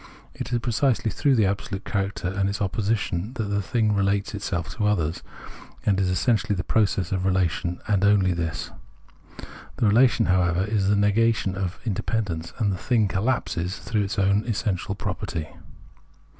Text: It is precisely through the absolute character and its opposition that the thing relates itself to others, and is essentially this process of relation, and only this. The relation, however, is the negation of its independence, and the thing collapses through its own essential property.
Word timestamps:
It 0.33 0.51
is 0.51 0.57
precisely 0.57 1.11
through 1.11 1.35
the 1.35 1.45
absolute 1.45 1.85
character 1.85 2.27
and 2.29 2.49
its 2.49 2.59
opposition 2.59 3.33
that 3.33 3.43
the 3.51 3.61
thing 3.61 3.93
relates 3.93 4.33
itself 4.33 4.67
to 4.73 4.87
others, 4.87 5.21
and 5.85 5.99
is 5.99 6.09
essentially 6.09 6.55
this 6.55 6.65
process 6.67 7.11
of 7.11 7.23
relation, 7.23 7.79
and 7.87 8.03
only 8.03 8.33
this. 8.33 8.71
The 9.77 9.85
relation, 9.85 10.25
however, 10.25 10.63
is 10.65 10.87
the 10.87 10.95
negation 10.95 11.53
of 11.53 11.75
its 11.75 11.85
independence, 11.85 12.51
and 12.57 12.71
the 12.71 12.77
thing 12.77 13.07
collapses 13.09 13.77
through 13.77 14.01
its 14.01 14.17
own 14.17 14.43
essential 14.47 14.95
property. 14.95 15.47